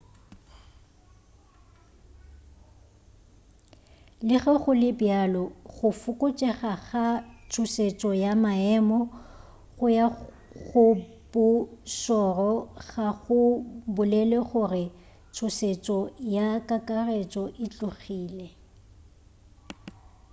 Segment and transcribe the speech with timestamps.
[4.27, 5.43] le ge go le bjalo
[5.73, 7.05] go fokotšega ga
[7.49, 8.99] tšhošetšo ya maemo
[9.77, 10.07] go ya
[10.65, 10.83] go
[11.31, 11.45] bo
[11.99, 12.53] šoro
[12.87, 13.39] ga go
[13.95, 14.85] bolele gore
[15.33, 15.97] tšhošetšo
[16.35, 18.47] ya kakaretšo e tlogile